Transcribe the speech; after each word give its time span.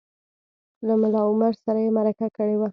له 0.85 0.93
ملا 1.01 1.21
عمر 1.29 1.53
سره 1.65 1.79
یې 1.85 1.89
مرکه 1.97 2.27
کړې 2.37 2.55
وه 2.59 2.69